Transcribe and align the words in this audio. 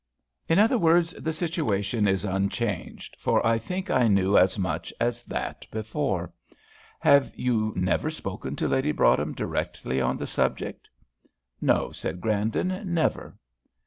"In 0.49 0.57
other 0.57 0.79
words, 0.79 1.11
the 1.11 1.31
situation 1.31 2.07
is 2.07 2.25
unchanged, 2.25 3.15
for 3.19 3.45
I 3.45 3.59
think 3.59 3.91
I 3.91 4.07
knew 4.07 4.35
as 4.35 4.57
much 4.57 4.91
as 4.99 5.21
that 5.25 5.67
before. 5.69 6.33
Have 6.99 7.31
you 7.35 7.71
never 7.75 8.09
spoken 8.09 8.55
to 8.55 8.67
Lady 8.67 8.93
Broadhem 8.93 9.33
directly 9.33 10.01
on 10.01 10.17
the 10.17 10.25
subject?" 10.25 10.89
"No," 11.61 11.91
said 11.91 12.19
Grandon 12.19 12.81
"never." 12.91 13.37